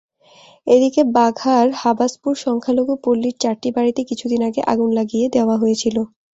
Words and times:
এদিকে 0.67 1.01
বাঘার 1.15 1.65
হাবাসপুর 1.81 2.33
সংখ্যালঘু 2.45 2.93
পল্লির 3.03 3.35
চারটি 3.39 3.69
বাড়িতে 3.77 4.01
কিছুদিন 4.09 4.41
আগে 4.49 4.61
আগুন 4.71 4.89
লাগিয়ে 4.99 5.27
দেওয়া 5.35 5.55
হয়েছিল। 5.57 5.97